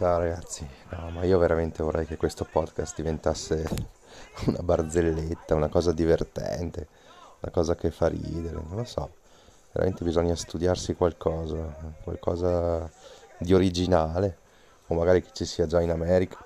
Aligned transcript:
Ciao 0.00 0.16
ragazzi, 0.16 0.66
no, 0.92 1.10
ma 1.10 1.24
io 1.24 1.36
veramente 1.36 1.82
vorrei 1.82 2.06
che 2.06 2.16
questo 2.16 2.46
podcast 2.50 2.96
diventasse 2.96 3.68
una 4.46 4.62
barzelletta, 4.62 5.54
una 5.54 5.68
cosa 5.68 5.92
divertente, 5.92 6.88
una 7.40 7.52
cosa 7.52 7.74
che 7.74 7.90
fa 7.90 8.08
ridere, 8.08 8.54
non 8.54 8.76
lo 8.76 8.84
so. 8.84 9.10
Veramente 9.72 10.02
bisogna 10.02 10.34
studiarsi 10.34 10.94
qualcosa, 10.94 11.76
qualcosa 12.02 12.90
di 13.36 13.52
originale, 13.52 14.38
o 14.86 14.94
magari 14.94 15.20
che 15.20 15.32
ci 15.34 15.44
sia 15.44 15.66
già 15.66 15.82
in 15.82 15.90
America, 15.90 16.42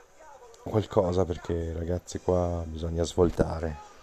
qualcosa 0.64 1.25
perché 1.25 1.75
ragazzi 1.75 2.18
qua 2.18 2.61
bisogna 2.66 3.04
svoltare. 3.04 3.76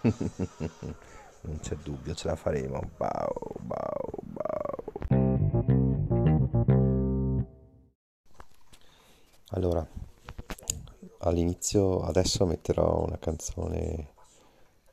non 1.42 1.58
c'è 1.60 1.76
dubbio, 1.76 2.14
ce 2.14 2.26
la 2.26 2.36
faremo. 2.36 2.88
Bau, 2.96 3.51
Allora, 9.62 9.86
all'inizio 11.18 12.00
adesso 12.00 12.44
metterò 12.46 13.04
una 13.06 13.16
canzone 13.16 14.08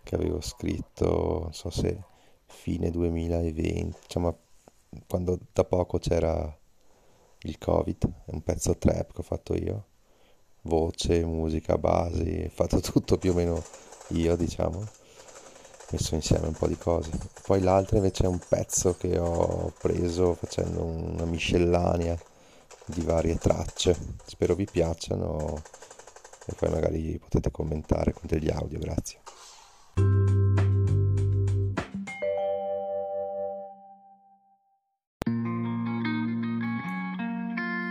che 0.03 0.13
avevo 0.13 0.41
scritto, 0.41 1.39
non 1.41 1.53
so 1.53 1.71
se 1.71 1.99
fine 2.45 2.91
2020, 2.91 3.97
diciamo 3.99 4.37
quando 5.07 5.39
da 5.51 5.63
poco 5.63 5.97
c'era 5.97 6.55
il 7.39 7.57
Covid, 7.57 8.11
è 8.25 8.31
un 8.31 8.43
pezzo 8.43 8.77
trap 8.77 9.11
che 9.11 9.19
ho 9.21 9.23
fatto 9.23 9.55
io, 9.55 9.85
voce, 10.61 11.25
musica, 11.25 11.79
basi, 11.79 12.43
ho 12.45 12.51
fatto 12.53 12.79
tutto 12.79 13.17
più 13.17 13.31
o 13.31 13.33
meno 13.33 13.63
io, 14.09 14.35
diciamo, 14.35 14.87
messo 15.89 16.13
insieme 16.13 16.45
un 16.45 16.53
po' 16.53 16.67
di 16.67 16.77
cose. 16.77 17.09
Poi 17.41 17.59
l'altra 17.59 17.97
invece 17.97 18.25
è 18.25 18.27
un 18.27 18.39
pezzo 18.47 18.95
che 18.95 19.17
ho 19.17 19.73
preso 19.79 20.35
facendo 20.35 20.83
una 20.83 21.25
miscellanea 21.25 22.15
di 22.89 23.01
varie 23.01 23.37
tracce. 23.37 23.95
Spero 24.25 24.55
vi 24.55 24.67
piacciono 24.69 25.61
e 26.45 26.53
poi 26.57 26.69
magari 26.69 27.19
potete 27.19 27.51
commentare 27.51 28.11
con 28.13 28.23
degli 28.25 28.49
audio, 28.49 28.79
grazie. 28.79 29.19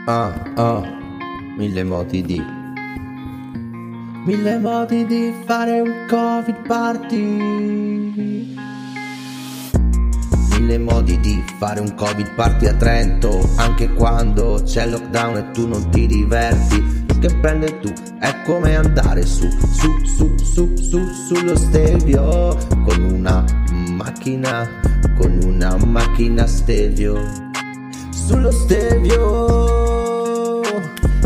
Ah, 0.06 0.52
ah, 0.56 0.82
mille 1.56 1.84
modi 1.84 2.22
di 2.22 2.42
Mille 4.24 4.58
modi 4.58 5.06
di 5.06 5.32
fare 5.44 5.80
un 5.80 6.06
covid 6.08 6.66
party 6.66 8.56
Mille 10.68 10.78
modi 10.80 11.18
di 11.20 11.42
fare 11.58 11.80
un 11.80 11.94
covid. 11.94 12.34
Party 12.34 12.66
a 12.66 12.74
Trento 12.74 13.48
Anche 13.56 13.90
quando 13.94 14.60
c'è 14.62 14.86
lockdown 14.86 15.36
e 15.38 15.50
tu 15.52 15.66
non 15.66 15.88
ti 15.88 16.06
diverti. 16.06 17.06
Lo 17.08 17.18
che 17.18 17.34
prende 17.40 17.78
tu 17.80 17.90
è 18.18 18.42
come 18.44 18.76
andare 18.76 19.24
su, 19.24 19.48
su, 19.48 20.04
su, 20.04 20.36
su, 20.36 20.76
su, 20.76 21.06
sullo 21.26 21.56
stevio 21.56 22.54
Con 22.84 23.02
una 23.02 23.42
macchina, 23.92 24.68
con 25.18 25.40
una 25.42 25.74
macchina 25.86 26.46
stevio 26.46 27.16
Sullo 28.10 28.50
stevio 28.50 29.86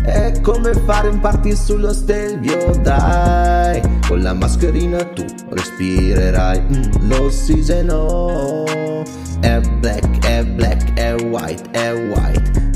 è 0.04 0.40
come 0.40 0.74
fare 0.84 1.08
un 1.08 1.20
party 1.20 1.54
sullo 1.54 1.92
stelvio, 1.92 2.76
dai. 2.82 3.80
Con 4.08 4.20
la 4.20 4.34
mascherina 4.34 5.04
tu 5.04 5.24
respirerai 5.48 6.60
mm, 6.60 7.08
l'ossigeno. 7.08 9.02
È 9.42 9.60
black, 9.80 10.24
è 10.24 10.44
black, 10.44 10.92
è 10.94 11.14
white, 11.20 11.68
è 11.72 11.92
white. 11.92 12.70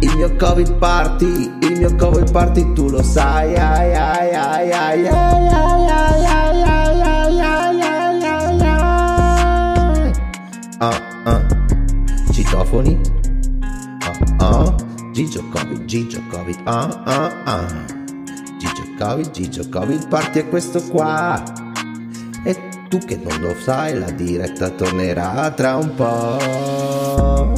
Il 0.00 0.16
mio 0.16 0.34
covid 0.34 0.74
party, 0.74 1.48
il 1.60 1.78
mio 1.78 1.94
covid 1.94 2.30
party 2.32 2.72
tu 2.72 2.88
lo 2.90 3.00
sai. 3.04 3.54
Ai, 3.54 3.94
ai, 3.94 4.34
ai, 4.34 4.70
ai, 4.72 4.72
ai, 4.72 5.06
ai, 5.06 5.48
ai, 5.48 5.86
ai, 5.86 6.24
ai, 6.24 6.62
ai, 6.62 7.00
ai, 7.00 7.40
ai, 7.40 8.22
ai, 8.24 8.60
ai. 8.60 10.12
Ah, 10.80 11.00
ah. 11.24 11.46
Citofoni. 12.32 13.00
Ah, 14.00 14.18
ah. 14.38 14.74
Gigio 15.12 15.44
Covid, 15.50 15.84
Gigio 15.84 16.20
Covid, 16.30 16.60
ah 16.64 17.02
ah 17.04 17.32
ah. 17.44 17.66
Gigio 18.58 18.84
Covid, 18.98 19.30
Gigio 19.30 19.68
Covid, 19.68 20.08
parti 20.08 20.40
è 20.40 20.48
questo 20.48 20.82
qua. 20.82 21.40
E 22.44 22.56
tu 22.88 22.98
che 22.98 23.16
non 23.16 23.40
lo 23.40 23.54
sai, 23.54 23.98
la 23.98 24.10
diretta 24.10 24.70
tornerà 24.70 25.50
tra 25.50 25.76
un 25.76 25.94
po'. 25.94 27.52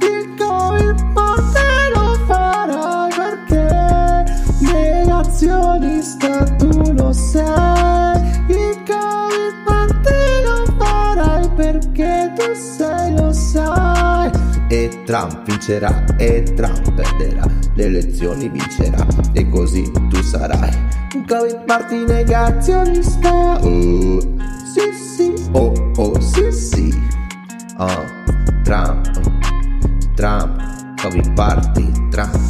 Il 0.00 0.34
Covid 0.38 1.12
forte 1.12 1.60
lo 1.94 2.14
farai 2.26 3.10
perché 3.16 4.24
negazionista 4.60 6.44
tu 6.56 6.92
lo 6.92 7.12
sai. 7.12 8.20
Il 8.48 8.82
Covid 8.86 9.54
forte 9.64 10.42
lo 10.44 10.64
farai 10.78 11.48
perché 11.56 12.32
tu 12.36 12.54
sei 12.54 13.16
lo 13.16 13.32
sai. 13.32 14.30
E 14.68 15.02
Trump 15.04 15.42
vincerà 15.42 16.04
e 16.16 16.44
Trump 16.54 16.92
perderà, 16.92 17.44
elezioni 17.90 18.48
vincerà 18.48 19.06
e 19.32 19.48
così 19.48 19.90
tu 20.08 20.22
sarai 20.22 20.70
un 21.14 21.24
Covid 21.26 21.64
party 21.64 22.04
negazionista. 22.06 23.58
Oh, 23.62 24.20
sì 24.72 24.92
sì, 24.92 25.34
oh 25.52 25.72
oh 25.96 26.20
sì 26.20 26.52
sì. 26.52 26.94
Oh, 27.78 28.04
Trump, 28.62 29.10
Trump, 30.14 30.62
Covid 31.02 31.32
party, 31.32 31.90
Trump. 32.10 32.49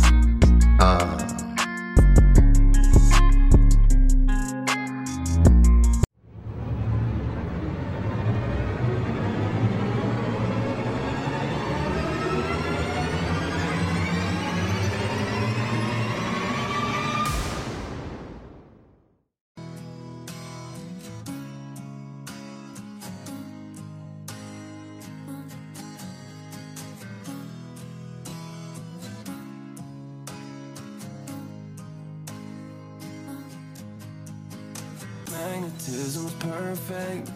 Magnetism's 35.80 36.32
perfect. 36.34 37.30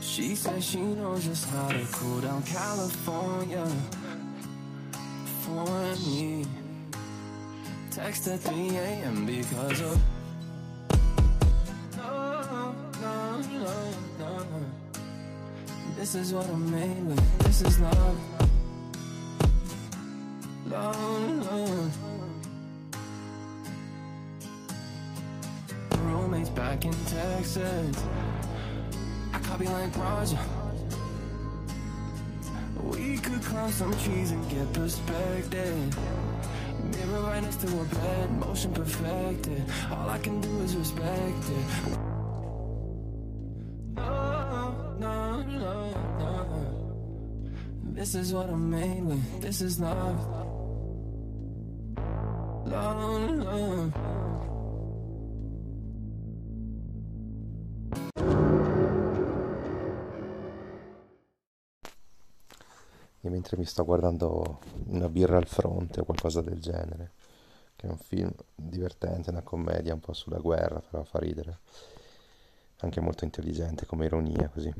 She 0.00 0.34
says 0.34 0.64
she 0.64 0.80
knows 0.80 1.24
just 1.24 1.48
how 1.50 1.68
to 1.68 1.86
cool 1.92 2.20
down 2.20 2.42
California 2.44 3.66
for 5.40 5.96
me. 6.06 6.44
Text 7.90 8.28
at 8.28 8.40
3 8.40 8.68
a.m. 8.76 9.26
because 9.26 9.80
of. 9.80 10.00
No, 11.96 12.74
no, 13.02 13.40
no, 13.40 13.90
no. 14.18 14.46
This 15.96 16.14
is 16.14 16.32
what 16.32 16.48
I'm 16.48 16.70
made 16.70 17.04
with. 17.06 17.38
This 17.40 17.62
is 17.62 17.80
love. 17.80 18.20
Love, 20.66 21.46
love. 21.46 22.05
Back 26.76 26.84
in 26.84 27.04
Texas. 27.06 28.04
I 29.32 29.38
copy 29.38 29.66
like 29.66 29.96
Roger. 29.96 30.38
We 32.82 33.18
could 33.18 33.42
climb 33.42 33.70
some 33.70 33.92
trees 34.00 34.30
and 34.32 34.50
get 34.50 34.72
perspective. 34.72 35.98
Mirror 36.84 37.22
right 37.22 37.42
next 37.42 37.60
to 37.62 37.66
a 37.80 37.84
bed, 37.84 38.30
motion 38.38 38.72
perfected. 38.72 39.62
All 39.90 40.08
I 40.08 40.18
can 40.18 40.40
do 40.40 40.60
is 40.60 40.76
respect 40.76 41.44
it. 41.58 41.98
No, 43.94 44.96
no, 44.98 45.42
no, 45.42 45.90
no. 46.18 46.44
This 47.92 48.14
is 48.14 48.32
what 48.34 48.50
I'm 48.50 48.70
made 48.70 49.04
with. 49.04 49.40
This 49.40 49.62
is 49.62 49.80
love. 49.80 50.20
Love, 52.66 53.30
love. 53.30 54.25
E 63.20 63.28
mentre 63.28 63.56
mi 63.56 63.64
sto 63.64 63.84
guardando 63.84 64.60
una 64.86 65.08
birra 65.08 65.36
al 65.36 65.46
fronte 65.46 66.00
o 66.00 66.04
qualcosa 66.04 66.42
del 66.42 66.60
genere, 66.60 67.12
che 67.74 67.86
è 67.86 67.90
un 67.90 67.98
film 67.98 68.32
divertente, 68.54 69.30
una 69.30 69.42
commedia 69.42 69.94
un 69.94 70.00
po' 70.00 70.12
sulla 70.12 70.38
guerra, 70.38 70.80
però 70.80 71.02
fa 71.02 71.18
ridere, 71.18 71.58
anche 72.78 73.00
molto 73.00 73.24
intelligente 73.24 73.86
come 73.86 74.06
ironia 74.06 74.48
così. 74.48 74.72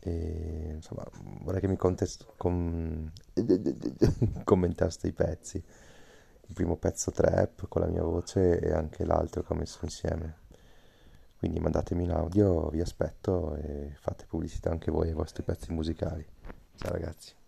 e 0.00 0.72
insomma 0.74 1.04
vorrei 1.42 1.60
che 1.60 1.68
mi 1.68 1.76
contest- 1.76 2.26
com- 2.36 3.10
commentaste 4.44 5.06
i 5.08 5.12
pezzi 5.12 5.62
il 6.50 6.54
primo 6.54 6.76
pezzo 6.76 7.10
trap 7.12 7.68
con 7.68 7.82
la 7.82 7.88
mia 7.88 8.02
voce 8.02 8.58
e 8.58 8.72
anche 8.72 9.04
l'altro 9.04 9.42
che 9.42 9.52
ho 9.52 9.56
messo 9.56 9.78
insieme 9.82 10.39
quindi 11.40 11.58
mandatemi 11.58 12.04
in 12.04 12.10
audio 12.10 12.68
vi 12.68 12.82
aspetto 12.82 13.56
e 13.56 13.96
fate 13.98 14.26
pubblicità 14.28 14.70
anche 14.70 14.90
voi 14.90 15.08
ai 15.08 15.14
vostri 15.14 15.42
pezzi 15.42 15.72
musicali. 15.72 16.26
Ciao 16.76 16.92
ragazzi 16.92 17.39